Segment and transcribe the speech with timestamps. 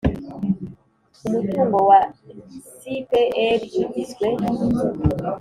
[1.25, 1.99] Umutungo wa
[2.79, 3.11] C P
[3.55, 4.27] R ugizwe